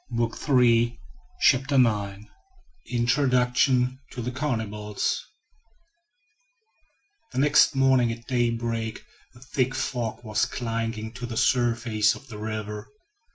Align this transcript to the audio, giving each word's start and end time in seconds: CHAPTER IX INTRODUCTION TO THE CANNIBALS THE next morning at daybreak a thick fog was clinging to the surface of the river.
CHAPTER 0.09 1.75
IX 1.79 2.25
INTRODUCTION 2.87 3.99
TO 4.11 4.21
THE 4.23 4.31
CANNIBALS 4.31 5.23
THE 7.33 7.37
next 7.37 7.75
morning 7.75 8.11
at 8.11 8.25
daybreak 8.25 9.05
a 9.35 9.39
thick 9.39 9.75
fog 9.75 10.23
was 10.23 10.45
clinging 10.47 11.13
to 11.13 11.27
the 11.27 11.37
surface 11.37 12.15
of 12.15 12.29
the 12.29 12.39
river. 12.39 12.87